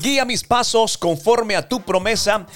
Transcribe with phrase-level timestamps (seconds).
[0.00, 2.46] Guía mis pasos conforme a tu promesa.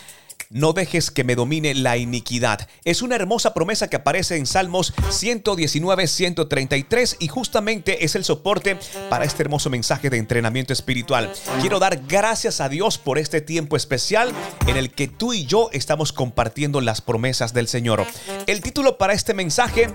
[0.49, 2.67] No dejes que me domine la iniquidad.
[2.85, 8.79] Es una hermosa promesa que aparece en Salmos 119, 133 y justamente es el soporte
[9.11, 11.31] para este hermoso mensaje de entrenamiento espiritual.
[11.61, 14.33] Quiero dar gracias a Dios por este tiempo especial
[14.67, 18.07] en el que tú y yo estamos compartiendo las promesas del Señor.
[18.47, 19.93] El título para este mensaje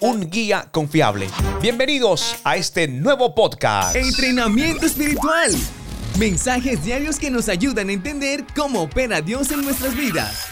[0.00, 1.28] un guía confiable.
[1.60, 3.96] Bienvenidos a este nuevo podcast.
[3.96, 5.52] Entrenamiento espiritual
[6.18, 10.46] Mensajes diarios que nos ayudan a entender cómo opera Dios en nuestras vidas.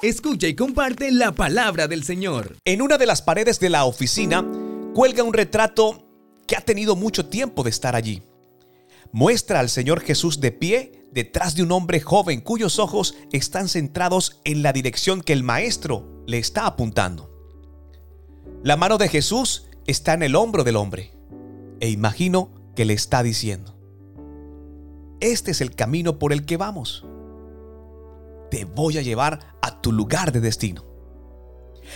[0.00, 2.56] Escucha y comparte la palabra del Señor.
[2.64, 4.48] En una de las paredes de la oficina
[4.94, 6.06] cuelga un retrato
[6.46, 8.22] que ha tenido mucho tiempo de estar allí.
[9.10, 14.40] Muestra al Señor Jesús de pie detrás de un hombre joven cuyos ojos están centrados
[14.44, 17.28] en la dirección que el Maestro le está apuntando.
[18.62, 21.10] La mano de Jesús está en el hombro del hombre
[21.80, 23.81] e imagino que le está diciendo,
[25.22, 27.06] este es el camino por el que vamos.
[28.50, 30.84] Te voy a llevar a tu lugar de destino.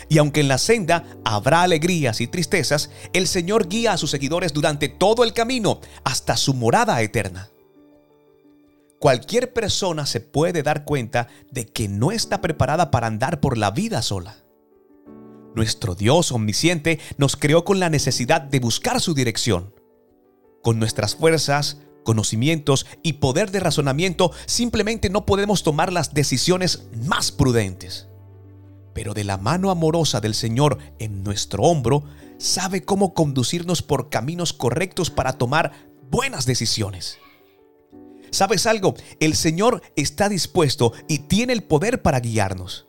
[0.09, 4.53] Y aunque en la senda habrá alegrías y tristezas, el Señor guía a sus seguidores
[4.53, 7.51] durante todo el camino hasta su morada eterna.
[9.01, 13.71] Cualquier persona se puede dar cuenta de que no está preparada para andar por la
[13.73, 14.37] vida sola.
[15.55, 19.75] Nuestro Dios omnisciente nos creó con la necesidad de buscar su dirección.
[20.63, 27.33] Con nuestras fuerzas, conocimientos y poder de razonamiento, simplemente no podemos tomar las decisiones más
[27.33, 28.09] prudentes.
[28.95, 32.05] Pero de la mano amorosa del Señor en nuestro hombro,
[32.39, 35.73] sabe cómo conducirnos por caminos correctos para tomar
[36.11, 37.19] buenas decisiones.
[38.31, 38.95] ¿Sabes algo?
[39.21, 42.87] El Señor está dispuesto y tiene el poder para guiarnos.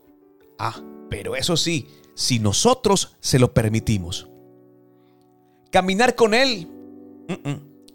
[0.59, 4.29] Ah, pero eso sí, si nosotros se lo permitimos.
[5.71, 6.69] Caminar con Él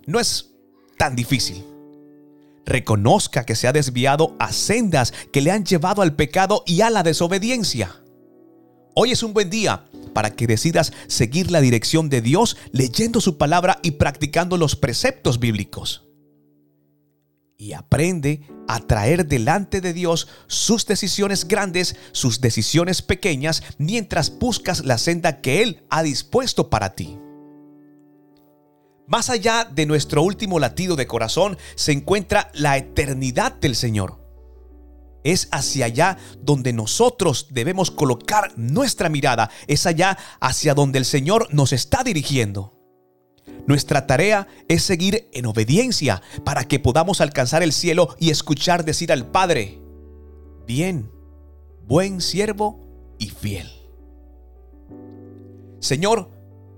[0.07, 0.52] no es
[1.03, 1.65] tan difícil.
[2.65, 6.91] Reconozca que se ha desviado a sendas que le han llevado al pecado y a
[6.91, 8.01] la desobediencia.
[8.95, 9.85] Hoy es un buen día
[10.15, 15.41] para que decidas seguir la dirección de Dios leyendo su palabra y practicando los preceptos
[15.41, 16.05] bíblicos.
[17.59, 24.85] Y aprende a traer delante de Dios sus decisiones grandes, sus decisiones pequeñas, mientras buscas
[24.85, 27.19] la senda que Él ha dispuesto para ti.
[29.13, 34.19] Más allá de nuestro último latido de corazón se encuentra la eternidad del Señor.
[35.23, 39.51] Es hacia allá donde nosotros debemos colocar nuestra mirada.
[39.67, 42.81] Es allá hacia donde el Señor nos está dirigiendo.
[43.67, 49.13] Nuestra tarea es seguir en obediencia para que podamos alcanzar el cielo y escuchar decir
[49.13, 49.79] al Padre,
[50.67, 51.13] bien,
[51.87, 52.81] buen siervo
[53.19, 53.71] y fiel.
[55.81, 56.31] Señor,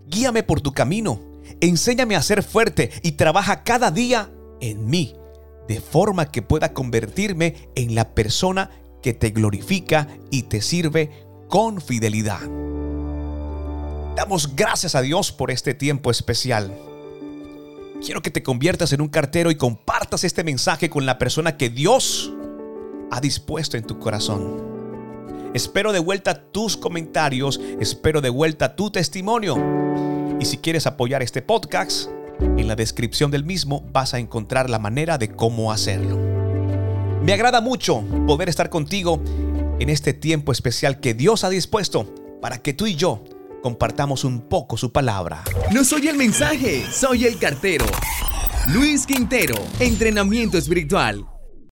[0.08, 5.14] guíame por tu camino Enséñame a ser fuerte y trabaja cada día en mí,
[5.68, 8.70] de forma que pueda convertirme en la persona
[9.02, 11.10] que te glorifica y te sirve
[11.48, 12.40] con fidelidad.
[14.16, 16.72] Damos gracias a Dios por este tiempo especial.
[18.04, 21.70] Quiero que te conviertas en un cartero y compartas este mensaje con la persona que
[21.70, 22.32] Dios
[23.10, 25.50] ha dispuesto en tu corazón.
[25.54, 29.83] Espero de vuelta tus comentarios, espero de vuelta tu testimonio.
[30.40, 34.78] Y si quieres apoyar este podcast, en la descripción del mismo vas a encontrar la
[34.78, 36.18] manera de cómo hacerlo.
[37.22, 39.22] Me agrada mucho poder estar contigo
[39.78, 43.24] en este tiempo especial que Dios ha dispuesto para que tú y yo
[43.62, 45.42] compartamos un poco su palabra.
[45.72, 47.86] No soy el mensaje, soy el cartero.
[48.68, 51.24] Luis Quintero, entrenamiento espiritual.